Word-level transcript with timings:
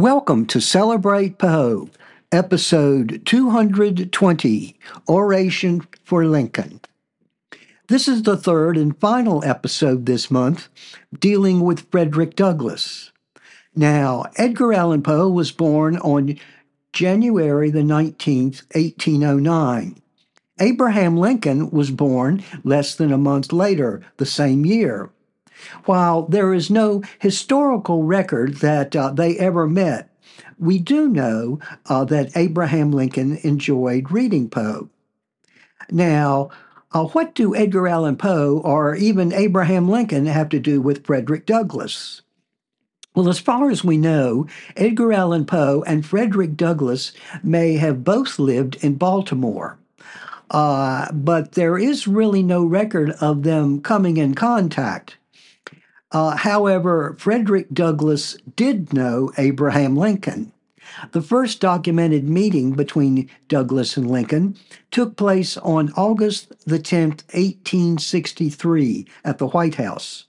Welcome 0.00 0.46
to 0.46 0.62
Celebrate 0.62 1.36
Poe, 1.36 1.90
episode 2.32 3.20
220 3.26 4.78
Oration 5.06 5.86
for 6.04 6.24
Lincoln. 6.24 6.80
This 7.88 8.08
is 8.08 8.22
the 8.22 8.38
third 8.38 8.78
and 8.78 8.98
final 8.98 9.44
episode 9.44 10.06
this 10.06 10.30
month 10.30 10.70
dealing 11.18 11.60
with 11.60 11.86
Frederick 11.90 12.34
Douglass. 12.34 13.12
Now, 13.76 14.24
Edgar 14.36 14.72
Allan 14.72 15.02
Poe 15.02 15.28
was 15.28 15.52
born 15.52 15.98
on 15.98 16.38
January 16.94 17.68
the 17.68 17.80
19th, 17.80 18.62
1809. 18.74 20.00
Abraham 20.58 21.18
Lincoln 21.18 21.68
was 21.70 21.90
born 21.90 22.42
less 22.64 22.94
than 22.94 23.12
a 23.12 23.18
month 23.18 23.52
later, 23.52 24.00
the 24.16 24.24
same 24.24 24.64
year. 24.64 25.10
While 25.84 26.22
there 26.22 26.54
is 26.54 26.70
no 26.70 27.02
historical 27.18 28.02
record 28.02 28.56
that 28.56 28.94
uh, 28.94 29.10
they 29.10 29.38
ever 29.38 29.66
met, 29.66 30.10
we 30.58 30.78
do 30.78 31.08
know 31.08 31.58
uh, 31.86 32.04
that 32.04 32.36
Abraham 32.36 32.92
Lincoln 32.92 33.38
enjoyed 33.42 34.10
reading 34.10 34.48
Poe. 34.48 34.88
Now, 35.90 36.50
uh, 36.92 37.04
what 37.04 37.34
do 37.34 37.54
Edgar 37.54 37.88
Allan 37.88 38.16
Poe 38.16 38.60
or 38.64 38.94
even 38.94 39.32
Abraham 39.32 39.88
Lincoln 39.88 40.26
have 40.26 40.48
to 40.50 40.58
do 40.58 40.80
with 40.80 41.06
Frederick 41.06 41.46
Douglass? 41.46 42.22
Well, 43.14 43.28
as 43.28 43.40
far 43.40 43.70
as 43.70 43.82
we 43.82 43.96
know, 43.96 44.46
Edgar 44.76 45.12
Allan 45.12 45.44
Poe 45.44 45.82
and 45.86 46.06
Frederick 46.06 46.56
Douglass 46.56 47.12
may 47.42 47.76
have 47.76 48.04
both 48.04 48.38
lived 48.38 48.76
in 48.84 48.94
Baltimore. 48.94 49.78
Uh, 50.50 51.10
but 51.12 51.52
there 51.52 51.78
is 51.78 52.08
really 52.08 52.42
no 52.42 52.64
record 52.64 53.10
of 53.20 53.42
them 53.42 53.80
coming 53.80 54.16
in 54.16 54.34
contact. 54.34 55.16
Uh, 56.12 56.36
however, 56.36 57.14
Frederick 57.18 57.68
Douglass 57.72 58.36
did 58.56 58.92
know 58.92 59.32
Abraham 59.38 59.96
Lincoln. 59.96 60.52
The 61.12 61.22
first 61.22 61.60
documented 61.60 62.28
meeting 62.28 62.72
between 62.72 63.30
Douglass 63.48 63.96
and 63.96 64.10
Lincoln 64.10 64.56
took 64.90 65.16
place 65.16 65.56
on 65.58 65.92
August 65.96 66.52
the 66.66 66.80
10th, 66.80 67.22
1863, 67.32 69.06
at 69.24 69.38
the 69.38 69.46
White 69.48 69.76
House. 69.76 70.26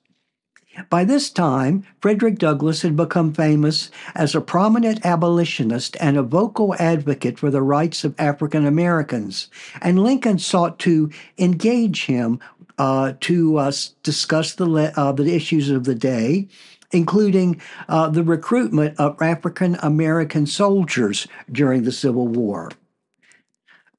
By 0.90 1.04
this 1.04 1.30
time, 1.30 1.84
Frederick 2.00 2.38
Douglass 2.38 2.82
had 2.82 2.96
become 2.96 3.34
famous 3.34 3.92
as 4.16 4.34
a 4.34 4.40
prominent 4.40 5.06
abolitionist 5.06 5.98
and 6.00 6.16
a 6.16 6.24
vocal 6.24 6.76
advocate 6.80 7.38
for 7.38 7.52
the 7.52 7.62
rights 7.62 8.06
of 8.06 8.16
African 8.18 8.66
Americans, 8.66 9.50
and 9.82 10.02
Lincoln 10.02 10.40
sought 10.40 10.80
to 10.80 11.10
engage 11.38 12.06
him 12.06 12.40
uh, 12.82 13.14
to 13.20 13.58
uh, 13.58 13.72
discuss 14.02 14.56
the, 14.56 14.66
le- 14.66 14.92
uh, 14.98 15.12
the 15.12 15.36
issues 15.36 15.70
of 15.70 15.84
the 15.84 15.94
day, 15.94 16.48
including 16.92 17.62
uh, 17.88 18.10
the 18.10 18.24
recruitment 18.24 19.00
of 19.00 19.22
African 19.22 19.78
American 19.84 20.48
soldiers 20.48 21.28
during 21.52 21.84
the 21.84 21.92
Civil 21.92 22.28
War. 22.28 22.72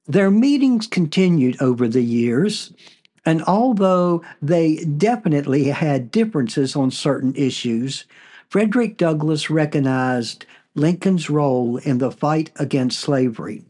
Their 0.05 0.29
meetings 0.29 0.85
continued 0.85 1.61
over 1.61 1.87
the 1.87 2.03
years, 2.03 2.73
and 3.25 3.41
although 3.43 4.21
they 4.41 4.83
definitely 4.83 5.63
had 5.69 6.11
differences 6.11 6.75
on 6.75 6.91
certain 6.91 7.33
issues, 7.35 8.03
Frederick 8.49 8.97
Douglass 8.97 9.49
recognized 9.49 10.45
Lincoln's 10.75 11.29
role 11.29 11.77
in 11.77 11.99
the 11.99 12.11
fight 12.11 12.51
against 12.57 12.99
slavery. 12.99 13.63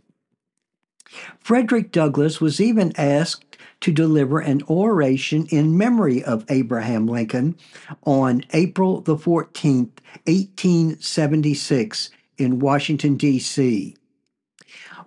Frederick 1.40 1.92
Douglass 1.92 2.42
was 2.42 2.60
even 2.60 2.92
asked 2.98 3.53
to 3.82 3.92
deliver 3.92 4.40
an 4.40 4.62
oration 4.70 5.46
in 5.48 5.78
memory 5.78 6.24
of 6.24 6.46
Abraham 6.50 7.08
Lincoln 7.08 7.56
on 8.04 8.44
April 8.52 9.02
the 9.02 9.16
14th, 9.16 10.00
1876, 10.26 12.10
in 12.38 12.60
Washington, 12.60 13.16
D.C. 13.16 13.96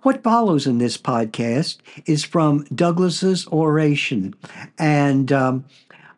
What 0.03 0.23
follows 0.23 0.67
in 0.67 0.77
this 0.77 0.97
podcast 0.97 1.77
is 2.05 2.23
from 2.23 2.65
Douglass's 2.73 3.47
oration. 3.47 4.35
And, 4.77 5.31
um, 5.31 5.65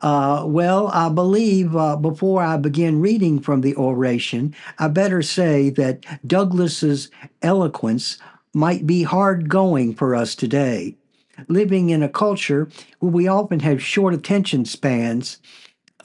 uh, 0.02 0.44
well, 0.46 0.90
I 0.90 1.10
believe 1.10 1.76
uh, 1.76 1.96
before 1.96 2.44
I 2.44 2.58
begin 2.58 3.02
reading 3.02 3.40
from 3.40 3.62
the 3.62 3.76
oration, 3.76 4.54
I 4.78 4.90
better 4.90 5.22
say 5.22 5.70
that 5.72 6.06
Douglass's 6.28 7.10
eloquence 7.42 8.18
might 8.54 8.86
be 8.86 9.04
hard 9.04 9.50
going 9.50 9.94
for 9.96 10.16
us 10.16 10.36
today 10.36 10.96
living 11.48 11.90
in 11.90 12.04
a 12.04 12.10
culture 12.10 12.70
where 13.00 13.12
we 13.12 13.28
often 13.28 13.60
have 13.62 13.82
short 13.82 14.14
attention 14.14 14.66
spans. 14.66 15.38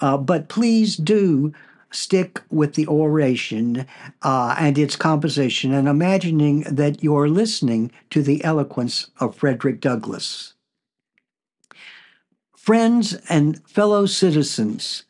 Uh, 0.00 0.16
but 0.16 0.48
please 0.48 0.96
do 0.96 1.52
stick 1.90 2.42
with 2.50 2.74
the 2.74 2.86
oration 2.88 3.86
uh, 4.22 4.56
and 4.58 4.76
its 4.76 4.96
composition 4.96 5.72
and 5.72 5.88
imagining 5.88 6.60
that 6.62 7.02
you're 7.02 7.28
listening 7.28 7.90
to 8.10 8.22
the 8.22 8.42
eloquence 8.44 9.10
of 9.20 9.36
Frederick 9.36 9.80
Douglass. 9.80 10.54
Friends 12.56 13.14
and 13.28 13.62
fellow 13.68 14.06
citizens, 14.06 15.04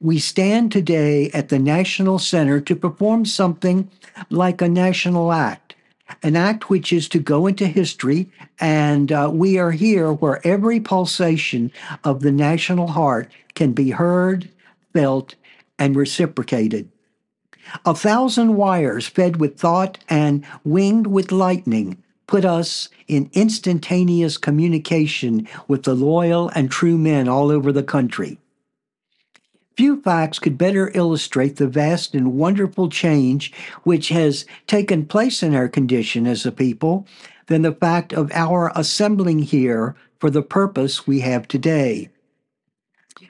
we 0.00 0.18
stand 0.18 0.72
today 0.72 1.30
at 1.30 1.48
the 1.48 1.58
National 1.58 2.18
Center 2.18 2.60
to 2.60 2.74
perform 2.74 3.24
something 3.24 3.90
like 4.30 4.62
a 4.62 4.68
national 4.68 5.32
act 5.32 5.74
an 6.22 6.36
act 6.36 6.70
which 6.70 6.92
is 6.92 7.08
to 7.10 7.18
go 7.18 7.46
into 7.46 7.66
history. 7.66 8.30
And 8.60 9.10
uh, 9.10 9.30
we 9.32 9.58
are 9.58 9.72
here 9.72 10.12
where 10.12 10.46
every 10.46 10.80
pulsation 10.80 11.72
of 12.04 12.20
the 12.20 12.32
national 12.32 12.88
heart 12.88 13.30
can 13.54 13.72
be 13.72 13.90
heard, 13.90 14.48
felt, 14.92 15.34
and 15.78 15.96
reciprocated. 15.96 16.90
A 17.86 17.94
thousand 17.94 18.56
wires 18.56 19.06
fed 19.06 19.36
with 19.36 19.58
thought 19.58 19.98
and 20.08 20.44
winged 20.64 21.06
with 21.06 21.32
lightning 21.32 22.02
put 22.26 22.44
us 22.44 22.88
in 23.08 23.30
instantaneous 23.34 24.38
communication 24.38 25.46
with 25.68 25.82
the 25.82 25.94
loyal 25.94 26.48
and 26.54 26.70
true 26.70 26.96
men 26.96 27.28
all 27.28 27.50
over 27.50 27.72
the 27.72 27.82
country. 27.82 28.38
Few 29.76 30.02
facts 30.02 30.38
could 30.38 30.58
better 30.58 30.90
illustrate 30.94 31.56
the 31.56 31.66
vast 31.66 32.14
and 32.14 32.34
wonderful 32.34 32.90
change 32.90 33.52
which 33.84 34.08
has 34.10 34.44
taken 34.66 35.06
place 35.06 35.42
in 35.42 35.54
our 35.54 35.68
condition 35.68 36.26
as 36.26 36.44
a 36.44 36.52
people 36.52 37.06
than 37.46 37.62
the 37.62 37.72
fact 37.72 38.12
of 38.12 38.30
our 38.32 38.70
assembling 38.74 39.40
here 39.40 39.94
for 40.18 40.28
the 40.30 40.42
purpose 40.42 41.06
we 41.06 41.20
have 41.20 41.48
today. 41.48 42.10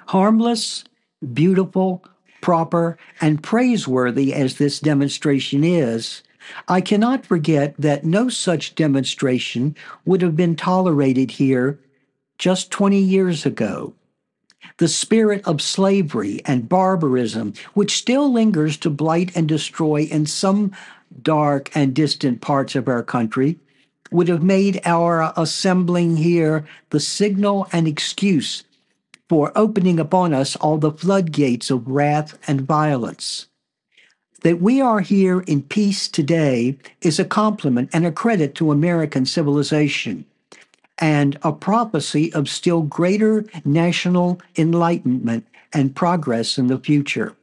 Harmless, 0.08 0.84
beautiful, 1.32 2.04
proper, 2.40 2.98
and 3.20 3.42
praiseworthy 3.42 4.34
as 4.34 4.56
this 4.56 4.80
demonstration 4.80 5.62
is, 5.62 6.22
I 6.66 6.80
cannot 6.80 7.24
forget 7.24 7.74
that 7.78 8.04
no 8.04 8.28
such 8.28 8.74
demonstration 8.74 9.76
would 10.04 10.22
have 10.22 10.36
been 10.36 10.56
tolerated 10.56 11.30
here 11.30 11.78
just 12.36 12.72
20 12.72 12.98
years 12.98 13.46
ago 13.46 13.94
the 14.78 14.88
spirit 14.88 15.46
of 15.46 15.60
slavery 15.60 16.40
and 16.44 16.68
barbarism, 16.68 17.54
which 17.74 17.96
still 17.96 18.32
lingers 18.32 18.76
to 18.78 18.90
blight 18.90 19.30
and 19.36 19.48
destroy 19.48 20.02
in 20.02 20.26
some 20.26 20.72
dark 21.22 21.70
and 21.74 21.94
distant 21.94 22.40
parts 22.40 22.74
of 22.74 22.88
our 22.88 23.02
country, 23.02 23.58
would 24.10 24.28
have 24.28 24.42
made 24.42 24.80
our 24.84 25.32
assembling 25.36 26.16
here 26.16 26.64
the 26.90 27.00
signal 27.00 27.66
and 27.72 27.88
excuse 27.88 28.64
for 29.28 29.52
opening 29.56 29.98
upon 29.98 30.34
us 30.34 30.56
all 30.56 30.78
the 30.78 30.92
floodgates 30.92 31.70
of 31.70 31.88
wrath 31.88 32.38
and 32.46 32.60
violence. 32.62 33.48
That 34.42 34.60
we 34.60 34.80
are 34.80 35.00
here 35.00 35.40
in 35.40 35.62
peace 35.62 36.08
today 36.08 36.76
is 37.00 37.18
a 37.18 37.24
compliment 37.24 37.90
and 37.92 38.04
a 38.04 38.12
credit 38.12 38.54
to 38.56 38.72
American 38.72 39.24
civilization 39.24 40.26
and 41.02 41.36
a 41.42 41.52
prophecy 41.52 42.32
of 42.32 42.48
still 42.48 42.82
greater 42.82 43.44
national 43.64 44.40
enlightenment 44.56 45.44
and 45.72 45.96
progress 45.96 46.56
in 46.56 46.68
the 46.68 46.78
future. 46.78 47.34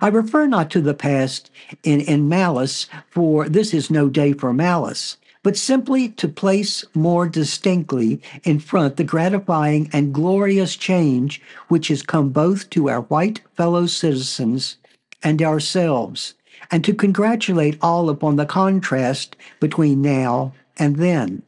I 0.00 0.08
refer 0.08 0.46
not 0.46 0.68
to 0.72 0.80
the 0.80 0.92
past 0.92 1.52
in, 1.84 2.00
in 2.00 2.28
malice, 2.28 2.88
for 3.08 3.48
this 3.48 3.72
is 3.72 3.92
no 3.92 4.08
day 4.08 4.32
for 4.32 4.52
malice, 4.52 5.18
but 5.44 5.56
simply 5.56 6.08
to 6.08 6.26
place 6.26 6.84
more 6.94 7.28
distinctly 7.28 8.20
in 8.42 8.58
front 8.58 8.96
the 8.96 9.04
gratifying 9.04 9.88
and 9.92 10.12
glorious 10.12 10.74
change 10.74 11.40
which 11.68 11.86
has 11.86 12.02
come 12.02 12.30
both 12.30 12.68
to 12.70 12.88
our 12.88 13.02
white 13.02 13.40
fellow 13.54 13.86
citizens 13.86 14.78
and 15.22 15.40
ourselves, 15.40 16.34
and 16.72 16.84
to 16.84 16.92
congratulate 16.92 17.78
all 17.80 18.10
upon 18.10 18.34
the 18.34 18.46
contrast 18.46 19.36
between 19.60 20.02
now 20.02 20.52
and 20.76 20.96
then. 20.96 21.44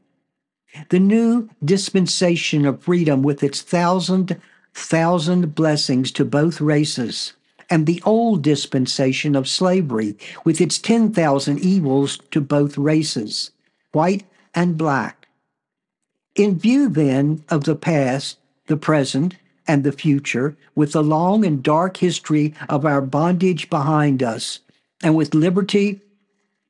The 0.91 1.01
new 1.01 1.49
dispensation 1.65 2.67
of 2.67 2.83
freedom 2.83 3.23
with 3.23 3.43
its 3.43 3.63
thousand, 3.63 4.41
thousand 4.75 5.55
blessings 5.55 6.11
to 6.13 6.25
both 6.25 6.61
races, 6.61 7.33
and 7.71 7.87
the 7.87 8.03
old 8.05 8.43
dispensation 8.43 9.35
of 9.35 9.49
slavery 9.49 10.17
with 10.45 10.61
its 10.61 10.79
10,000 10.79 11.59
evils 11.61 12.19
to 12.31 12.41
both 12.41 12.79
races, 12.79 13.51
white 13.93 14.25
and 14.55 14.79
black. 14.79 15.29
In 16.35 16.59
view, 16.59 16.89
then, 16.89 17.45
of 17.49 17.65
the 17.65 17.77
past, 17.77 18.39
the 18.67 18.77
present, 18.77 19.35
and 19.67 19.85
the 19.85 19.93
future, 19.93 20.57
with 20.75 20.93
the 20.93 21.03
long 21.03 21.45
and 21.45 21.63
dark 21.63 21.99
history 21.99 22.55
of 22.69 22.87
our 22.87 23.03
bondage 23.03 23.69
behind 23.69 24.23
us, 24.23 24.61
And 25.03 25.15
with 25.15 25.35
liberty, 25.35 26.01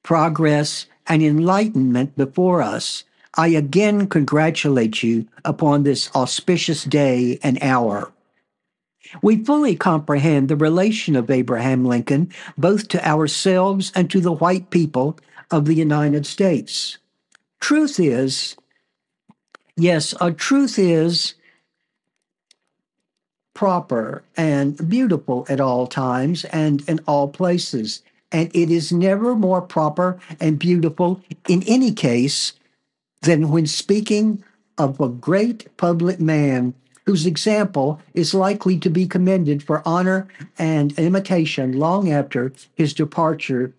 progress, 0.02 0.86
and 1.06 1.22
enlightenment 1.22 2.16
before 2.16 2.60
us, 2.60 3.04
I 3.38 3.48
again 3.48 4.08
congratulate 4.08 5.04
you 5.04 5.28
upon 5.44 5.84
this 5.84 6.10
auspicious 6.12 6.82
day 6.82 7.38
and 7.40 7.56
hour. 7.62 8.12
We 9.22 9.44
fully 9.44 9.76
comprehend 9.76 10.48
the 10.48 10.56
relation 10.56 11.14
of 11.14 11.30
Abraham 11.30 11.84
Lincoln 11.84 12.32
both 12.58 12.88
to 12.88 13.08
ourselves 13.08 13.92
and 13.94 14.10
to 14.10 14.20
the 14.20 14.32
white 14.32 14.70
people 14.70 15.20
of 15.52 15.66
the 15.66 15.74
United 15.74 16.26
States. 16.26 16.98
Truth 17.60 18.00
is, 18.00 18.56
yes, 19.76 20.14
a 20.20 20.32
truth 20.32 20.76
is 20.76 21.34
proper 23.54 24.24
and 24.36 24.88
beautiful 24.88 25.46
at 25.48 25.60
all 25.60 25.86
times 25.86 26.44
and 26.46 26.82
in 26.88 26.98
all 27.06 27.28
places. 27.28 28.02
And 28.32 28.50
it 28.52 28.68
is 28.68 28.92
never 28.92 29.36
more 29.36 29.62
proper 29.62 30.18
and 30.40 30.58
beautiful 30.58 31.22
in 31.48 31.62
any 31.68 31.92
case 31.92 32.52
than 33.22 33.50
when 33.50 33.66
speaking 33.66 34.42
of 34.76 35.00
a 35.00 35.08
great 35.08 35.76
public 35.76 36.20
man 36.20 36.74
whose 37.06 37.26
example 37.26 38.00
is 38.12 38.34
likely 38.34 38.78
to 38.78 38.90
be 38.90 39.06
commended 39.06 39.62
for 39.62 39.82
honor 39.86 40.28
and 40.58 40.98
imitation 40.98 41.72
long 41.72 42.12
after 42.12 42.52
his 42.74 42.92
departure 42.92 43.72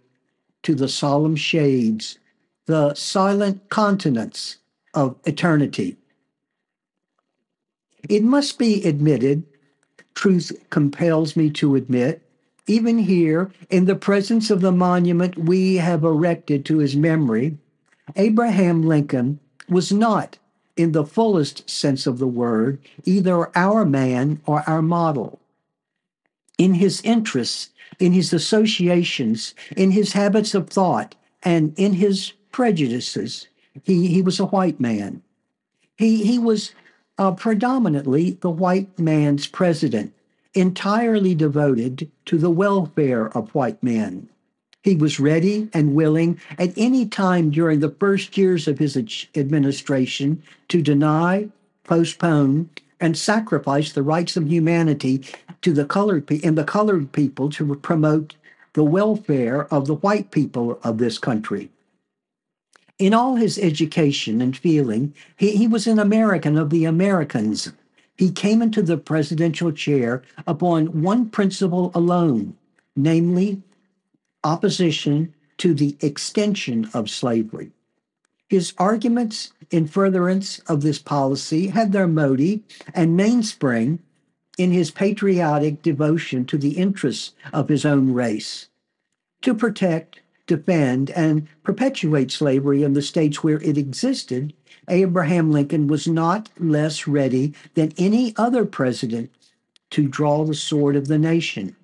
to 0.63 0.73
the 0.73 0.89
solemn 0.89 1.35
shades, 1.35 2.17
the 2.65 2.93
silent 2.95 3.69
continents 3.69 4.57
of 4.93 5.15
eternity. 5.25 5.95
It 8.09 8.23
must 8.23 8.57
be 8.57 8.83
admitted, 8.83 9.43
truth 10.15 10.51
compels 10.69 11.35
me 11.35 11.49
to 11.51 11.75
admit, 11.75 12.23
even 12.67 12.97
here, 12.97 13.51
in 13.69 13.85
the 13.85 13.95
presence 13.95 14.49
of 14.49 14.61
the 14.61 14.71
monument 14.71 15.37
we 15.37 15.75
have 15.75 16.03
erected 16.03 16.65
to 16.65 16.77
his 16.79 16.95
memory, 16.95 17.57
Abraham 18.15 18.83
Lincoln 18.83 19.39
was 19.67 19.91
not, 19.91 20.37
in 20.75 20.93
the 20.93 21.05
fullest 21.05 21.69
sense 21.69 22.07
of 22.07 22.19
the 22.19 22.27
word, 22.27 22.79
either 23.05 23.55
our 23.57 23.85
man 23.85 24.41
or 24.45 24.63
our 24.67 24.81
model. 24.81 25.39
In 26.57 26.75
his 26.75 27.01
interests, 27.01 27.69
in 27.99 28.13
his 28.13 28.33
associations, 28.33 29.53
in 29.75 29.91
his 29.91 30.13
habits 30.13 30.55
of 30.55 30.69
thought, 30.69 31.15
and 31.43 31.73
in 31.77 31.93
his 31.93 32.33
prejudices, 32.51 33.47
he, 33.83 34.07
he 34.07 34.21
was 34.21 34.39
a 34.39 34.45
white 34.45 34.79
man. 34.79 35.21
He, 35.97 36.23
he 36.23 36.39
was 36.39 36.73
uh, 37.17 37.33
predominantly 37.33 38.31
the 38.31 38.49
white 38.49 38.97
man's 38.97 39.47
president, 39.47 40.13
entirely 40.53 41.35
devoted 41.35 42.09
to 42.25 42.37
the 42.37 42.49
welfare 42.49 43.27
of 43.37 43.53
white 43.53 43.81
men. 43.83 44.29
He 44.83 44.95
was 44.95 45.19
ready 45.19 45.69
and 45.73 45.93
willing 45.93 46.39
at 46.57 46.73
any 46.77 47.05
time 47.05 47.51
during 47.51 47.79
the 47.79 47.95
first 47.99 48.37
years 48.37 48.67
of 48.67 48.79
his 48.79 48.97
administration 49.35 50.41
to 50.69 50.81
deny, 50.81 51.49
postpone, 51.83 52.69
and 52.99 53.17
sacrifice 53.17 53.91
the 53.91 54.03
rights 54.03 54.37
of 54.37 54.47
humanity 54.47 55.23
to 55.61 55.73
the 55.73 55.85
colored 55.85 56.27
pe- 56.27 56.41
and 56.43 56.57
the 56.57 56.63
colored 56.63 57.11
people 57.11 57.49
to 57.49 57.75
promote 57.75 58.35
the 58.73 58.83
welfare 58.83 59.73
of 59.73 59.87
the 59.87 59.95
white 59.95 60.31
people 60.31 60.79
of 60.83 60.97
this 60.97 61.17
country. 61.17 61.69
In 62.97 63.13
all 63.13 63.35
his 63.35 63.57
education 63.57 64.41
and 64.41 64.55
feeling, 64.55 65.13
he, 65.37 65.55
he 65.55 65.67
was 65.67 65.87
an 65.87 65.99
American 65.99 66.57
of 66.57 66.69
the 66.69 66.85
Americans. 66.85 67.71
He 68.17 68.31
came 68.31 68.61
into 68.61 68.81
the 68.81 68.97
presidential 68.97 69.71
chair 69.71 70.21
upon 70.45 71.01
one 71.01 71.29
principle 71.29 71.91
alone, 71.95 72.55
namely 72.95 73.61
opposition 74.43 75.33
to 75.57 75.73
the 75.73 75.97
extension 76.01 76.89
of 76.93 77.09
slavery. 77.09 77.71
His 78.47 78.73
arguments 78.77 79.53
in 79.69 79.87
furtherance 79.87 80.59
of 80.59 80.81
this 80.81 80.99
policy 80.99 81.67
had 81.67 81.91
their 81.91 82.07
motive 82.07 82.61
and 82.93 83.15
mainspring 83.15 83.99
in 84.57 84.71
his 84.71 84.91
patriotic 84.91 85.81
devotion 85.81 86.45
to 86.45 86.57
the 86.57 86.77
interests 86.77 87.33
of 87.53 87.69
his 87.69 87.85
own 87.85 88.13
race. 88.13 88.67
To 89.43 89.53
protect, 89.53 90.21
defend, 90.47 91.11
and 91.11 91.47
perpetuate 91.63 92.31
slavery 92.31 92.83
in 92.83 92.93
the 92.93 93.01
states 93.01 93.43
where 93.43 93.61
it 93.61 93.77
existed, 93.77 94.53
Abraham 94.89 95.51
Lincoln 95.51 95.87
was 95.87 96.07
not 96.07 96.49
less 96.57 97.07
ready 97.07 97.53
than 97.75 97.93
any 97.97 98.33
other 98.35 98.65
president 98.65 99.31
to 99.91 100.07
draw 100.07 100.43
the 100.43 100.55
sword 100.55 100.95
of 100.95 101.07
the 101.07 101.19
nation. 101.19 101.75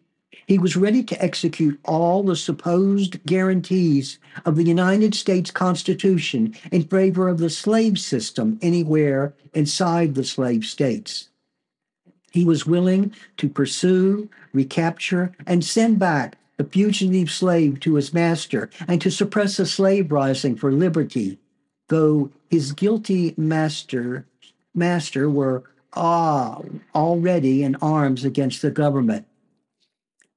He 0.48 0.60
was 0.60 0.76
ready 0.76 1.04
to 1.04 1.24
execute 1.24 1.80
all 1.86 2.22
the 2.22 2.36
supposed 2.36 3.24
guarantees 3.26 4.20
of 4.46 4.56
the 4.56 4.64
United 4.64 5.16
States 5.16 5.50
Constitution 5.50 6.56
in 6.72 6.84
favor 6.84 7.28
of 7.28 7.40
the 7.40 7.50
slave 7.50 7.98
system 7.98 8.60
anywhere 8.62 9.34
inside 9.54 10.14
the 10.14 10.24
slave 10.24 10.66
states. 10.66 11.30
He 12.32 12.46
was 12.46 12.66
willing 12.66 13.14
to 13.38 13.50
pursue, 13.50 14.30
recapture, 14.54 15.32
and 15.48 15.64
send 15.64 15.98
back 15.98 16.38
the 16.58 16.66
fugitive 16.66 17.32
slave 17.32 17.80
to 17.80 17.96
his 17.96 18.14
master 18.14 18.70
and 18.88 19.02
to 19.02 19.10
suppress 19.10 19.58
a 19.58 19.66
slave 19.66 20.12
rising 20.12 20.56
for 20.56 20.72
liberty, 20.72 21.40
though 21.88 22.30
his 22.50 22.72
guilty 22.72 23.34
master 23.36 24.26
master 24.76 25.30
were 25.30 25.64
ah, 25.94 26.62
already 26.94 27.64
in 27.64 27.76
arms 27.78 28.26
against 28.26 28.62
the 28.62 28.70
government. 28.70 29.26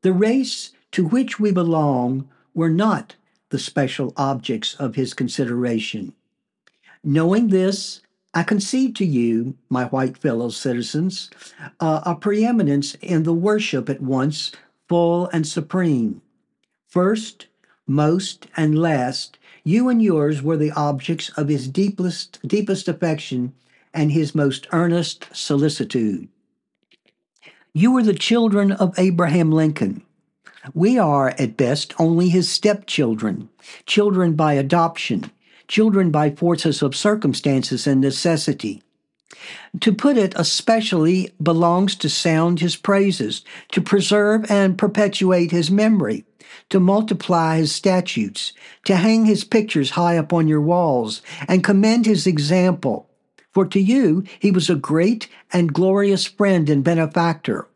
The 0.02 0.12
race 0.12 0.70
to 0.92 1.06
which 1.06 1.40
we 1.40 1.50
belong 1.50 2.28
were 2.54 2.70
not 2.70 3.16
the 3.50 3.58
special 3.58 4.12
objects 4.16 4.74
of 4.76 4.94
his 4.94 5.14
consideration. 5.14 6.12
Knowing 7.02 7.48
this, 7.48 8.00
I 8.34 8.42
concede 8.42 8.94
to 8.96 9.04
you, 9.04 9.56
my 9.68 9.86
white 9.86 10.16
fellow 10.16 10.50
citizens, 10.50 11.30
uh, 11.80 12.02
a 12.04 12.14
preeminence 12.14 12.94
in 12.96 13.24
the 13.24 13.32
worship 13.32 13.88
at 13.88 14.00
once 14.00 14.52
full 14.88 15.26
and 15.28 15.46
supreme. 15.46 16.22
First, 16.86 17.46
most, 17.86 18.46
and 18.56 18.78
last, 18.78 19.38
you 19.64 19.88
and 19.88 20.02
yours 20.02 20.42
were 20.42 20.56
the 20.56 20.72
objects 20.72 21.30
of 21.30 21.48
his 21.48 21.68
deepest, 21.68 22.38
deepest 22.46 22.86
affection 22.86 23.54
and 23.92 24.12
his 24.12 24.34
most 24.34 24.66
earnest 24.72 25.26
solicitude. 25.32 26.28
You 27.74 27.96
are 27.98 28.02
the 28.02 28.14
children 28.14 28.72
of 28.72 28.98
Abraham 28.98 29.52
Lincoln. 29.52 30.02
We 30.72 30.98
are, 30.98 31.30
at 31.38 31.56
best, 31.56 31.94
only 31.98 32.30
his 32.30 32.48
stepchildren, 32.48 33.50
children 33.84 34.34
by 34.34 34.54
adoption, 34.54 35.30
children 35.66 36.10
by 36.10 36.30
forces 36.30 36.82
of 36.82 36.96
circumstances 36.96 37.86
and 37.86 38.00
necessity. 38.00 38.82
To 39.80 39.92
put 39.92 40.16
it 40.16 40.32
especially 40.36 41.30
belongs 41.42 41.94
to 41.96 42.08
sound 42.08 42.60
his 42.60 42.74
praises, 42.74 43.44
to 43.72 43.82
preserve 43.82 44.50
and 44.50 44.78
perpetuate 44.78 45.50
his 45.50 45.70
memory, 45.70 46.24
to 46.70 46.80
multiply 46.80 47.58
his 47.58 47.74
statutes, 47.74 48.54
to 48.84 48.96
hang 48.96 49.26
his 49.26 49.44
pictures 49.44 49.90
high 49.90 50.16
up 50.16 50.32
on 50.32 50.48
your 50.48 50.62
walls, 50.62 51.20
and 51.46 51.62
commend 51.62 52.06
his 52.06 52.26
example, 52.26 53.07
for 53.58 53.66
to 53.66 53.80
you 53.80 54.22
he 54.38 54.52
was 54.52 54.70
a 54.70 54.76
great 54.76 55.26
and 55.52 55.74
glorious 55.74 56.24
friend 56.24 56.70
and 56.70 56.84
benefactor. 56.84 57.66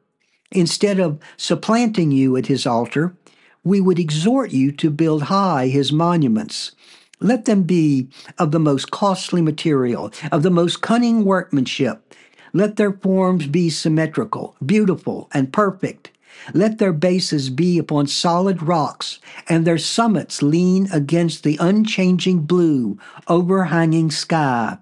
Instead 0.53 1.01
of 1.01 1.19
supplanting 1.37 2.13
you 2.13 2.37
at 2.37 2.47
his 2.47 2.65
altar, 2.69 3.17
we 3.65 3.81
would 3.81 3.99
exhort 3.99 4.53
you 4.53 4.71
to 4.71 4.91
build 4.91 5.25
high 5.25 5.67
his 5.67 5.91
monuments. 5.91 6.71
Let 7.19 7.47
them 7.47 7.65
be 7.65 8.07
of 8.39 8.53
the 8.53 8.61
most 8.61 8.93
costly 8.93 9.43
material, 9.43 10.13
of 10.31 10.45
the 10.45 10.53
most 10.53 10.83
cunning 10.83 11.25
workmanship. 11.25 12.15
Let 12.53 12.77
their 12.77 12.93
forms 12.93 13.49
be 13.49 13.69
symmetrical, 13.69 14.55
beautiful, 14.65 15.29
and 15.35 15.53
perfect. 15.53 16.13
Let 16.55 16.79
their 16.79 16.93
bases 16.93 17.51
be 17.51 17.77
upon 17.77 18.07
solid 18.07 18.63
rocks, 18.63 19.19
and 19.49 19.67
their 19.67 19.79
summits 19.79 20.43
lean 20.43 20.89
against 20.93 21.43
the 21.43 21.59
unchanging 21.61 22.43
blue, 22.43 22.99
overhanging 23.27 24.13
sky 24.13 24.79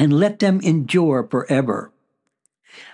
and 0.00 0.18
let 0.18 0.38
them 0.38 0.60
endure 0.62 1.22
forever. 1.30 1.92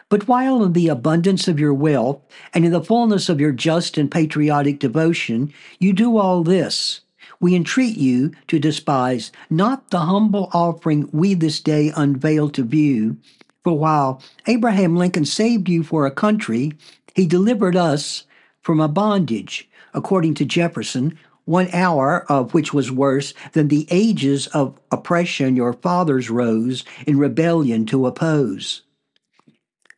But 0.09 0.27
while 0.27 0.63
in 0.65 0.73
the 0.73 0.89
abundance 0.89 1.47
of 1.47 1.61
your 1.61 1.73
wealth 1.73 2.21
and 2.53 2.65
in 2.65 2.73
the 2.73 2.83
fullness 2.83 3.29
of 3.29 3.41
your 3.41 3.53
just 3.53 3.97
and 3.97 4.11
patriotic 4.11 4.81
devotion, 4.81 5.53
you 5.79 5.93
do 5.93 6.19
all 6.19 6.43
this, 6.43 7.03
we 7.39 7.55
entreat 7.55 7.97
you 7.97 8.33
to 8.49 8.59
despise 8.59 9.31
not 9.49 9.91
the 9.91 10.01
humble 10.01 10.51
offering 10.53 11.09
we 11.13 11.35
this 11.35 11.61
day 11.61 11.93
unveil 11.97 12.51
to 12.51 12.65
view. 12.65 13.17
For 13.63 13.79
while 13.79 14.21
Abraham 14.49 14.97
Lincoln 14.97 15.25
saved 15.25 15.69
you 15.69 15.85
for 15.85 16.07
a 16.07 16.11
country, 16.11 16.73
he 17.15 17.27
delivered 17.27 17.77
us 17.77 18.25
from 18.63 18.81
a 18.81 18.89
bondage, 18.89 19.69
according 19.95 20.35
to 20.35 20.45
Jefferson, 20.45 21.17
one 21.47 21.69
hour 21.73 22.31
of 22.31 22.53
which 22.53 22.75
was 22.75 22.93
worse 22.93 23.33
than 23.53 23.69
the 23.69 23.87
ages 23.91 24.47
of 24.49 24.79
oppression 24.91 25.57
your 25.57 25.73
fathers 25.73 26.29
rose 26.29 26.85
in 27.07 27.19
rebellion 27.19 27.87
to 27.87 28.07
oppose. 28.07 28.83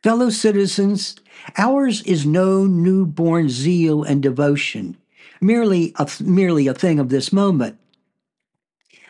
Fellow 0.01 0.29
citizens, 0.29 1.17
ours 1.57 2.01
is 2.03 2.25
no 2.25 2.65
newborn 2.65 3.49
zeal 3.49 4.03
and 4.03 4.23
devotion. 4.23 4.95
merely 5.41 5.93
a, 5.97 6.09
merely 6.21 6.67
a 6.67 6.73
thing 6.73 6.99
of 6.99 7.09
this 7.09 7.33
moment. 7.33 7.77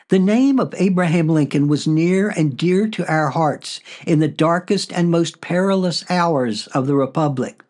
The 0.10 0.19
name 0.19 0.60
of 0.60 0.74
Abraham 0.77 1.27
Lincoln 1.27 1.67
was 1.67 1.86
near 1.86 2.29
and 2.29 2.58
dear 2.58 2.88
to 2.88 3.12
our 3.12 3.29
hearts 3.29 3.79
in 4.08 4.19
the 4.19 4.27
darkest 4.27 4.91
and 4.91 5.12
most 5.12 5.41
perilous 5.41 6.03
hours 6.10 6.65
of 6.67 6.88
the 6.88 6.96
Republic. 6.96 7.63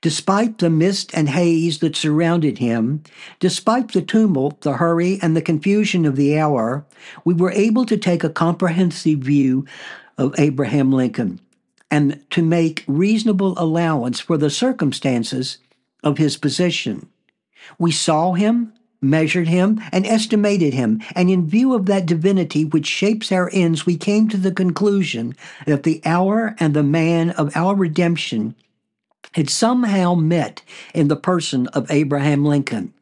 Despite 0.00 0.58
the 0.58 0.70
mist 0.70 1.10
and 1.14 1.28
haze 1.28 1.78
that 1.78 1.96
surrounded 1.96 2.58
him, 2.58 3.02
despite 3.40 3.92
the 3.92 4.02
tumult, 4.02 4.62
the 4.62 4.74
hurry, 4.74 5.18
and 5.20 5.36
the 5.36 5.42
confusion 5.42 6.04
of 6.04 6.16
the 6.16 6.38
hour, 6.38 6.86
we 7.24 7.34
were 7.34 7.52
able 7.52 7.84
to 7.86 7.96
take 7.96 8.24
a 8.24 8.30
comprehensive 8.30 9.18
view 9.18 9.66
of 10.18 10.34
Abraham 10.38 10.92
Lincoln 10.92 11.40
and 11.90 12.22
to 12.30 12.42
make 12.42 12.84
reasonable 12.86 13.54
allowance 13.58 14.20
for 14.20 14.36
the 14.36 14.50
circumstances 14.50 15.58
of 16.02 16.18
his 16.18 16.36
position. 16.36 17.08
We 17.78 17.92
saw 17.92 18.32
him, 18.32 18.72
measured 19.00 19.48
him, 19.48 19.80
and 19.92 20.06
estimated 20.06 20.74
him, 20.74 21.00
and 21.14 21.30
in 21.30 21.46
view 21.46 21.74
of 21.74 21.86
that 21.86 22.06
divinity 22.06 22.64
which 22.64 22.86
shapes 22.86 23.30
our 23.30 23.50
ends, 23.52 23.86
we 23.86 23.96
came 23.96 24.28
to 24.28 24.36
the 24.36 24.52
conclusion 24.52 25.36
that 25.66 25.82
the 25.82 26.00
hour 26.04 26.56
and 26.58 26.74
the 26.74 26.82
man 26.82 27.30
of 27.30 27.56
our 27.56 27.74
redemption 27.74 28.54
had 29.32 29.50
somehow 29.50 30.14
met 30.14 30.62
in 30.94 31.08
the 31.08 31.16
person 31.16 31.66
of 31.68 31.90
Abraham 31.90 32.44
Lincoln. 32.44 32.92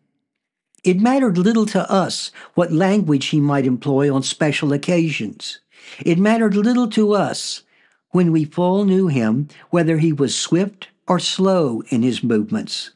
It 0.83 1.01
mattered 1.01 1.39
little 1.39 1.67
to 1.67 1.91
us 1.91 2.31
what 2.55 2.73
language 2.73 3.27
he 3.27 3.41
might 3.41 3.67
employ 3.67 4.15
on 4.15 4.23
special 4.23 4.73
occasions. 4.73 5.61
It 6.05 6.19
mattered 6.19 6.55
little 6.55 6.89
to 6.91 7.15
us, 7.15 7.63
when 8.11 8.31
we 8.31 8.45
full 8.45 8.85
knew 8.85 9.09
him, 9.09 9.49
whether 9.71 9.99
he 9.99 10.13
was 10.13 10.37
swift 10.37 10.89
or 11.09 11.19
slow 11.19 11.83
in 11.89 12.03
his 12.03 12.23
movements. 12.23 12.91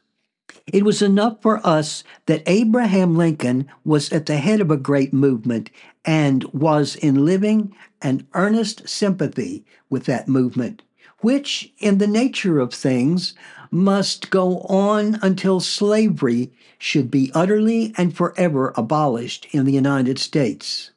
It 0.71 0.85
was 0.85 1.01
enough 1.01 1.41
for 1.41 1.65
us 1.65 2.03
that 2.27 2.43
Abraham 2.45 3.17
Lincoln 3.17 3.67
was 3.83 4.11
at 4.11 4.27
the 4.27 4.37
head 4.37 4.61
of 4.61 4.69
a 4.69 4.77
great 4.77 5.11
movement 5.11 5.71
and 6.05 6.43
was 6.53 6.95
in 6.95 7.25
living 7.25 7.75
and 8.01 8.27
earnest 8.33 8.87
sympathy 8.87 9.65
with 9.89 10.05
that 10.05 10.27
movement 10.27 10.83
which, 11.19 11.73
in 11.79 11.97
the 11.97 12.07
nature 12.07 12.59
of 12.59 12.73
things, 12.73 13.33
must 13.71 14.29
go 14.29 14.59
on 14.61 15.19
until 15.21 15.59
slavery 15.59 16.51
should 16.77 17.11
be 17.11 17.31
utterly 17.33 17.93
and 17.97 18.15
forever 18.15 18.73
abolished 18.75 19.47
in 19.51 19.65
the 19.65 19.73
United 19.73 20.17
States. 20.17 20.91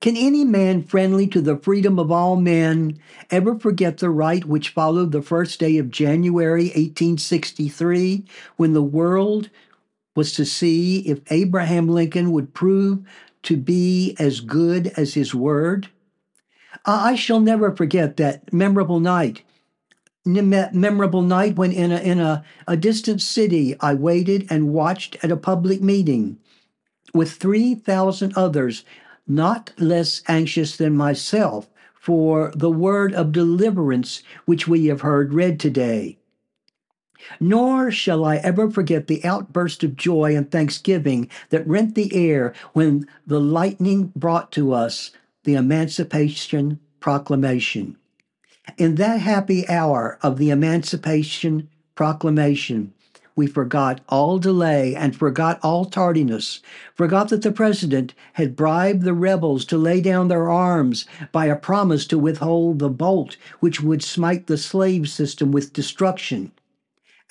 Can 0.00 0.16
any 0.18 0.44
man 0.44 0.82
friendly 0.82 1.26
to 1.28 1.40
the 1.40 1.56
freedom 1.56 1.98
of 1.98 2.12
all 2.12 2.36
men 2.36 2.98
ever 3.30 3.58
forget 3.58 3.96
the 3.98 4.10
right 4.10 4.44
which 4.44 4.68
followed 4.68 5.12
the 5.12 5.22
first 5.22 5.58
day 5.58 5.78
of 5.78 5.90
January 5.90 6.64
1863 6.64 8.24
when 8.56 8.74
the 8.74 8.82
world 8.82 9.48
was 10.14 10.32
to 10.34 10.44
see 10.44 10.98
if 11.00 11.20
Abraham 11.30 11.88
Lincoln 11.88 12.32
would 12.32 12.52
prove 12.52 13.02
to 13.44 13.56
be 13.56 14.14
as 14.18 14.40
good 14.40 14.88
as 14.96 15.14
his 15.14 15.34
word? 15.34 15.88
I 16.86 17.14
shall 17.14 17.40
never 17.40 17.74
forget 17.74 18.16
that 18.18 18.52
memorable 18.52 19.00
night. 19.00 19.42
Memorable 20.26 21.22
night 21.22 21.56
when 21.56 21.72
in 21.72 21.92
a, 21.92 21.98
in 21.98 22.20
a, 22.20 22.44
a 22.66 22.76
distant 22.76 23.22
city 23.22 23.74
I 23.80 23.94
waited 23.94 24.46
and 24.50 24.72
watched 24.72 25.16
at 25.22 25.32
a 25.32 25.36
public 25.36 25.82
meeting 25.82 26.38
with 27.14 27.32
3,000 27.32 28.32
others, 28.36 28.84
not 29.26 29.72
less 29.78 30.22
anxious 30.28 30.76
than 30.76 30.96
myself 30.96 31.68
for 31.94 32.52
the 32.54 32.70
word 32.70 33.14
of 33.14 33.32
deliverance 33.32 34.22
which 34.44 34.68
we 34.68 34.86
have 34.86 35.00
heard 35.00 35.32
read 35.32 35.58
today. 35.58 36.18
Nor 37.40 37.90
shall 37.90 38.24
I 38.24 38.36
ever 38.36 38.70
forget 38.70 39.06
the 39.06 39.24
outburst 39.24 39.82
of 39.82 39.96
joy 39.96 40.36
and 40.36 40.50
thanksgiving 40.50 41.30
that 41.48 41.66
rent 41.66 41.94
the 41.94 42.14
air 42.14 42.52
when 42.74 43.06
the 43.26 43.40
lightning 43.40 44.12
brought 44.14 44.52
to 44.52 44.74
us 44.74 45.10
the 45.44 45.54
Emancipation 45.54 46.80
Proclamation. 47.00 47.96
In 48.78 48.94
that 48.94 49.20
happy 49.20 49.68
hour 49.68 50.18
of 50.22 50.38
the 50.38 50.50
Emancipation 50.50 51.68
Proclamation, 51.94 52.94
we 53.36 53.46
forgot 53.46 54.00
all 54.08 54.38
delay 54.38 54.94
and 54.94 55.14
forgot 55.14 55.58
all 55.62 55.84
tardiness, 55.84 56.60
forgot 56.94 57.28
that 57.28 57.42
the 57.42 57.52
president 57.52 58.14
had 58.34 58.56
bribed 58.56 59.02
the 59.02 59.12
rebels 59.12 59.64
to 59.66 59.76
lay 59.76 60.00
down 60.00 60.28
their 60.28 60.48
arms 60.48 61.04
by 61.32 61.46
a 61.46 61.56
promise 61.56 62.06
to 62.06 62.18
withhold 62.18 62.78
the 62.78 62.88
bolt 62.88 63.36
which 63.60 63.80
would 63.80 64.02
smite 64.02 64.46
the 64.46 64.56
slave 64.56 65.08
system 65.08 65.52
with 65.52 65.72
destruction. 65.72 66.52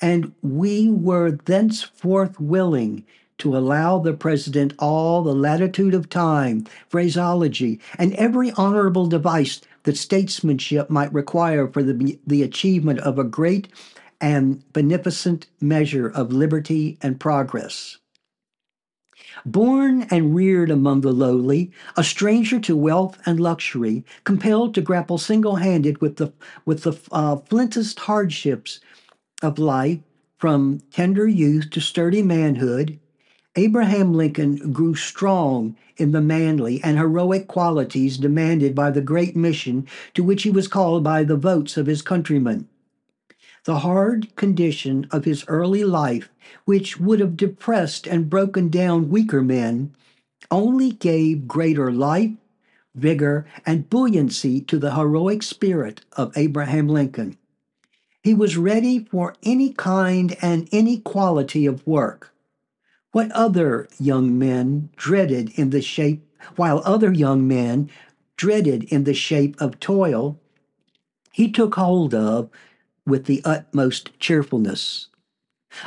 And 0.00 0.34
we 0.42 0.90
were 0.90 1.32
thenceforth 1.32 2.38
willing 2.38 3.04
to 3.38 3.56
allow 3.56 3.98
the 3.98 4.12
president 4.12 4.72
all 4.78 5.22
the 5.22 5.34
latitude 5.34 5.94
of 5.94 6.08
time, 6.08 6.66
phraseology, 6.88 7.80
and 7.98 8.14
every 8.14 8.52
honorable 8.52 9.06
device 9.06 9.60
that 9.84 9.96
statesmanship 9.96 10.88
might 10.88 11.12
require 11.12 11.68
for 11.68 11.82
the, 11.82 12.18
the 12.26 12.42
achievement 12.42 13.00
of 13.00 13.18
a 13.18 13.24
great 13.24 13.68
and 14.20 14.62
beneficent 14.72 15.46
measure 15.60 16.08
of 16.08 16.32
liberty 16.32 16.98
and 17.02 17.20
progress. 17.20 17.98
Born 19.44 20.02
and 20.10 20.34
reared 20.34 20.70
among 20.70 21.00
the 21.00 21.12
lowly, 21.12 21.72
a 21.96 22.04
stranger 22.04 22.60
to 22.60 22.76
wealth 22.76 23.18
and 23.26 23.40
luxury, 23.40 24.04
compelled 24.22 24.74
to 24.74 24.80
grapple 24.80 25.18
single 25.18 25.56
handed 25.56 26.00
with 26.00 26.16
the, 26.16 26.32
with 26.64 26.84
the 26.84 26.98
uh, 27.10 27.36
flintest 27.36 27.98
hardships 28.00 28.80
of 29.42 29.58
life, 29.58 30.00
from 30.38 30.80
tender 30.90 31.26
youth 31.26 31.70
to 31.70 31.80
sturdy 31.80 32.22
manhood, 32.22 32.98
Abraham 33.56 34.12
Lincoln 34.14 34.72
grew 34.72 34.96
strong 34.96 35.76
in 35.96 36.10
the 36.10 36.20
manly 36.20 36.82
and 36.82 36.98
heroic 36.98 37.46
qualities 37.46 38.18
demanded 38.18 38.74
by 38.74 38.90
the 38.90 39.00
great 39.00 39.36
mission 39.36 39.86
to 40.14 40.24
which 40.24 40.42
he 40.42 40.50
was 40.50 40.66
called 40.66 41.04
by 41.04 41.22
the 41.22 41.36
votes 41.36 41.76
of 41.76 41.86
his 41.86 42.02
countrymen. 42.02 42.68
The 43.64 43.78
hard 43.78 44.34
condition 44.34 45.06
of 45.12 45.24
his 45.24 45.44
early 45.46 45.84
life, 45.84 46.30
which 46.64 46.98
would 46.98 47.20
have 47.20 47.36
depressed 47.36 48.08
and 48.08 48.28
broken 48.28 48.70
down 48.70 49.08
weaker 49.08 49.40
men, 49.40 49.94
only 50.50 50.90
gave 50.90 51.46
greater 51.46 51.92
life, 51.92 52.32
vigor, 52.96 53.46
and 53.64 53.88
buoyancy 53.88 54.60
to 54.62 54.78
the 54.80 54.96
heroic 54.96 55.44
spirit 55.44 56.04
of 56.14 56.36
Abraham 56.36 56.88
Lincoln. 56.88 57.38
He 58.24 58.34
was 58.34 58.56
ready 58.56 58.98
for 58.98 59.34
any 59.44 59.72
kind 59.72 60.36
and 60.42 60.68
any 60.72 60.98
quality 60.98 61.66
of 61.66 61.86
work 61.86 62.33
what 63.14 63.30
other 63.30 63.86
young 64.00 64.36
men 64.36 64.90
dreaded 64.96 65.48
in 65.54 65.70
the 65.70 65.80
shape, 65.80 66.28
while 66.56 66.82
other 66.84 67.12
young 67.12 67.46
men 67.46 67.88
dreaded 68.36 68.82
in 68.92 69.04
the 69.04 69.14
shape 69.14 69.54
of 69.60 69.78
toil, 69.78 70.36
he 71.30 71.48
took 71.48 71.76
hold 71.76 72.12
of 72.12 72.50
with 73.06 73.26
the 73.26 73.40
utmost 73.44 74.10
cheerfulness. 74.18 75.06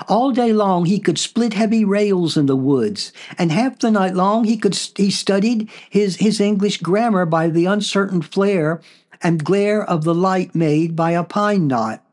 All 0.08 0.32
day 0.32 0.54
long 0.54 0.86
he 0.86 1.00
could 1.00 1.18
split 1.18 1.54
heavy 1.54 1.84
rails 1.84 2.38
in 2.38 2.46
the 2.46 2.56
woods, 2.56 3.12
and 3.38 3.52
half 3.52 3.78
the 3.78 3.92
night 3.92 4.16
long 4.16 4.46
he 4.46 4.56
could 4.56 4.80
he 4.96 5.12
studied 5.12 5.70
his, 5.90 6.16
his 6.16 6.40
English 6.40 6.78
grammar 6.78 7.26
by 7.26 7.50
the 7.50 7.66
uncertain 7.66 8.22
flare 8.22 8.80
and 9.22 9.44
glare 9.44 9.84
of 9.84 10.06
the 10.06 10.16
light 10.16 10.56
made 10.56 10.96
by 10.96 11.12
a 11.12 11.26
pine 11.26 11.68
knot. 11.68 12.07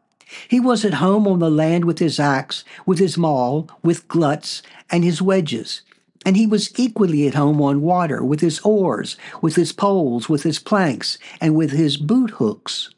He 0.48 0.60
was 0.60 0.84
at 0.84 0.94
home 0.94 1.26
on 1.26 1.38
the 1.38 1.50
land 1.50 1.84
with 1.84 1.98
his 1.98 2.18
axe, 2.18 2.64
with 2.86 2.98
his 2.98 3.18
maul, 3.18 3.68
with 3.82 4.08
gluts, 4.08 4.62
and 4.90 5.04
his 5.04 5.20
wedges. 5.20 5.82
And 6.26 6.36
he 6.36 6.46
was 6.46 6.72
equally 6.78 7.26
at 7.26 7.34
home 7.34 7.60
on 7.60 7.82
water, 7.82 8.24
with 8.24 8.40
his 8.40 8.60
oars, 8.60 9.16
with 9.42 9.56
his 9.56 9.72
poles, 9.72 10.28
with 10.28 10.42
his 10.42 10.58
planks, 10.58 11.18
and 11.40 11.54
with 11.54 11.70
his 11.70 11.96
boot 11.96 12.30
hooks. 12.30 12.90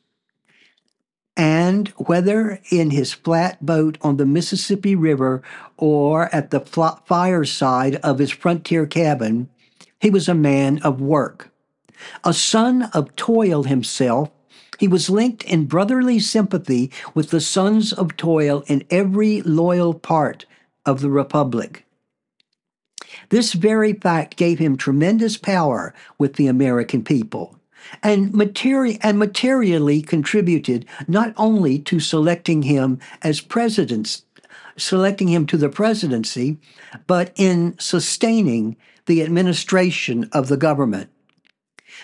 And 1.36 1.88
whether 1.96 2.60
in 2.70 2.90
his 2.90 3.12
flat 3.12 3.64
boat 3.64 3.98
on 4.00 4.16
the 4.16 4.24
Mississippi 4.24 4.94
River 4.94 5.42
or 5.76 6.34
at 6.34 6.50
the 6.50 6.60
fireside 6.60 7.96
of 7.96 8.18
his 8.18 8.30
frontier 8.30 8.86
cabin, 8.86 9.50
he 10.00 10.08
was 10.08 10.28
a 10.28 10.34
man 10.34 10.78
of 10.78 11.00
work. 11.00 11.50
A 12.24 12.32
son 12.32 12.84
of 12.94 13.14
toil 13.16 13.64
himself, 13.64 14.30
he 14.78 14.88
was 14.88 15.10
linked 15.10 15.42
in 15.44 15.66
brotherly 15.66 16.18
sympathy 16.18 16.90
with 17.14 17.30
the 17.30 17.40
sons 17.40 17.92
of 17.92 18.16
toil 18.16 18.64
in 18.66 18.84
every 18.90 19.42
loyal 19.42 19.94
part 19.94 20.46
of 20.84 21.00
the 21.00 21.10
Republic. 21.10 21.84
This 23.30 23.52
very 23.52 23.92
fact 23.92 24.36
gave 24.36 24.58
him 24.58 24.76
tremendous 24.76 25.36
power 25.36 25.94
with 26.18 26.34
the 26.34 26.46
American 26.46 27.02
people 27.02 27.56
and, 28.02 28.32
materi- 28.32 28.98
and 29.02 29.18
materially 29.18 30.02
contributed 30.02 30.86
not 31.08 31.32
only 31.36 31.78
to 31.80 32.00
selecting 32.00 32.62
him 32.62 32.98
as 33.22 33.40
president, 33.40 34.22
selecting 34.76 35.28
him 35.28 35.46
to 35.46 35.56
the 35.56 35.68
presidency, 35.68 36.58
but 37.06 37.32
in 37.36 37.76
sustaining 37.78 38.76
the 39.06 39.22
administration 39.22 40.28
of 40.32 40.48
the 40.48 40.56
government. 40.56 41.10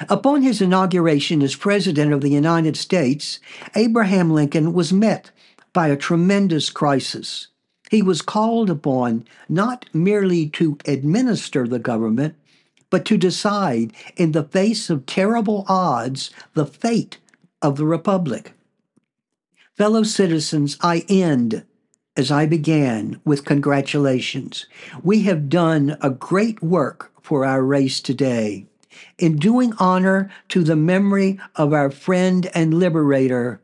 Upon 0.08 0.42
his 0.42 0.60
inauguration 0.60 1.42
as 1.42 1.56
President 1.56 2.12
of 2.12 2.20
the 2.20 2.30
United 2.30 2.76
States, 2.76 3.38
Abraham 3.74 4.30
Lincoln 4.30 4.72
was 4.72 4.92
met 4.92 5.30
by 5.72 5.88
a 5.88 5.96
tremendous 5.96 6.70
crisis. 6.70 7.48
He 7.90 8.02
was 8.02 8.22
called 8.22 8.70
upon 8.70 9.24
not 9.48 9.86
merely 9.92 10.48
to 10.50 10.78
administer 10.86 11.68
the 11.68 11.78
government, 11.78 12.34
but 12.90 13.04
to 13.06 13.16
decide, 13.16 13.92
in 14.16 14.32
the 14.32 14.44
face 14.44 14.90
of 14.90 15.06
terrible 15.06 15.64
odds, 15.68 16.30
the 16.54 16.66
fate 16.66 17.18
of 17.60 17.76
the 17.76 17.86
Republic. 17.86 18.52
Fellow 19.76 20.02
citizens, 20.02 20.76
I 20.80 21.04
end 21.08 21.64
as 22.16 22.30
I 22.30 22.44
began 22.44 23.20
with 23.24 23.44
congratulations. 23.44 24.66
We 25.02 25.22
have 25.22 25.48
done 25.48 25.96
a 26.02 26.10
great 26.10 26.62
work 26.62 27.12
for 27.22 27.44
our 27.44 27.62
race 27.62 28.00
today. 28.00 28.66
In 29.18 29.36
doing 29.36 29.72
honor 29.78 30.30
to 30.48 30.62
the 30.62 30.76
memory 30.76 31.38
of 31.56 31.72
our 31.72 31.90
friend 31.90 32.50
and 32.54 32.74
liberator, 32.74 33.60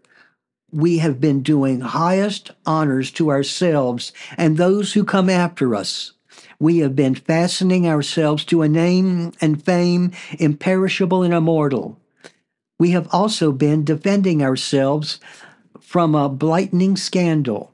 we 0.70 0.98
have 0.98 1.20
been 1.20 1.42
doing 1.42 1.80
highest 1.80 2.50
honors 2.66 3.10
to 3.12 3.30
ourselves 3.30 4.12
and 4.36 4.56
those 4.56 4.92
who 4.92 5.04
come 5.04 5.30
after 5.30 5.74
us. 5.74 6.12
We 6.60 6.78
have 6.78 6.94
been 6.94 7.14
fastening 7.14 7.86
ourselves 7.86 8.44
to 8.46 8.62
a 8.62 8.68
name 8.68 9.32
and 9.40 9.62
fame 9.62 10.12
imperishable 10.38 11.22
and 11.22 11.32
immortal. 11.32 11.98
We 12.78 12.90
have 12.90 13.08
also 13.12 13.52
been 13.52 13.84
defending 13.84 14.42
ourselves 14.42 15.20
from 15.80 16.14
a 16.14 16.28
blightening 16.28 16.96
scandal. 16.96 17.72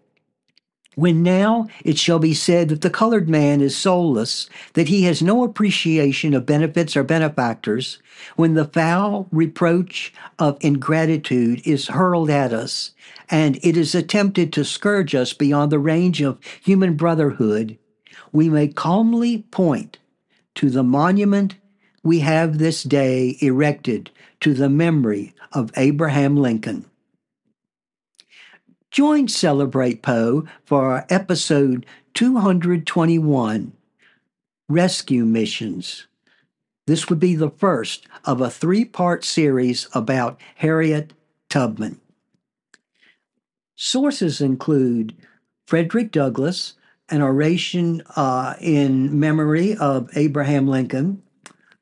When 0.94 1.22
now 1.22 1.66
it 1.84 1.98
shall 1.98 2.18
be 2.18 2.34
said 2.34 2.68
that 2.68 2.82
the 2.82 2.90
colored 2.90 3.28
man 3.28 3.60
is 3.60 3.76
soulless, 3.76 4.48
that 4.74 4.88
he 4.88 5.04
has 5.04 5.22
no 5.22 5.42
appreciation 5.42 6.34
of 6.34 6.46
benefits 6.46 6.96
or 6.96 7.02
benefactors, 7.02 7.98
when 8.36 8.54
the 8.54 8.66
foul 8.66 9.26
reproach 9.32 10.12
of 10.38 10.56
ingratitude 10.60 11.66
is 11.66 11.88
hurled 11.88 12.30
at 12.30 12.52
us, 12.52 12.92
and 13.28 13.58
it 13.62 13.76
is 13.76 13.94
attempted 13.94 14.52
to 14.52 14.64
scourge 14.64 15.14
us 15.14 15.32
beyond 15.32 15.72
the 15.72 15.78
range 15.78 16.20
of 16.22 16.38
human 16.62 16.94
brotherhood, 16.94 17.76
we 18.32 18.48
may 18.48 18.68
calmly 18.68 19.38
point 19.50 19.98
to 20.54 20.70
the 20.70 20.84
monument 20.84 21.56
we 22.04 22.20
have 22.20 22.58
this 22.58 22.82
day 22.82 23.36
erected 23.40 24.10
to 24.40 24.54
the 24.54 24.68
memory 24.68 25.34
of 25.52 25.72
Abraham 25.76 26.36
Lincoln. 26.36 26.84
Join 28.94 29.26
Celebrate 29.26 30.02
Poe 30.02 30.46
for 30.64 30.92
our 30.92 31.04
episode 31.10 31.84
221 32.14 33.72
Rescue 34.68 35.24
Missions. 35.24 36.06
This 36.86 37.10
would 37.10 37.18
be 37.18 37.34
the 37.34 37.50
first 37.50 38.06
of 38.24 38.40
a 38.40 38.48
three 38.48 38.84
part 38.84 39.24
series 39.24 39.88
about 39.94 40.40
Harriet 40.54 41.12
Tubman. 41.50 42.00
Sources 43.74 44.40
include 44.40 45.16
Frederick 45.66 46.12
Douglass, 46.12 46.74
an 47.08 47.20
oration 47.20 48.00
uh, 48.14 48.54
in 48.60 49.18
memory 49.18 49.76
of 49.76 50.08
Abraham 50.14 50.68
Lincoln, 50.68 51.20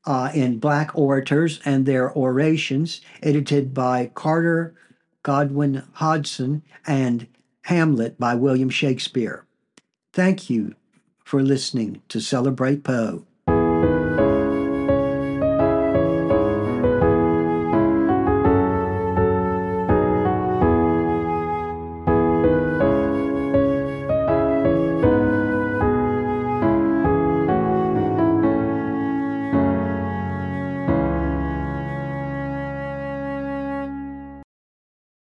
uh, 0.07 0.31
in 0.35 0.59
Black 0.59 0.97
Orators 0.97 1.61
and 1.67 1.85
Their 1.85 2.11
Orations, 2.17 3.03
edited 3.23 3.75
by 3.75 4.11
Carter 4.15 4.75
Godwin 5.23 5.85
Woodson, 6.01 6.63
and 6.87 7.27
Hamlet 7.63 8.19
by 8.19 8.35
William 8.35 8.71
Shakespeare. 8.71 9.45
Thank 10.13 10.51
you 10.51 10.75
for 11.25 11.43
listening 11.43 12.03
to 12.09 12.21
Celebrate 12.21 12.85
Poe. 12.85 13.25